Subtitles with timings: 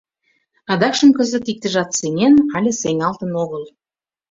[0.71, 3.63] Адакшым кызыт иктыжат сеҥен але сеҥалтын огыл.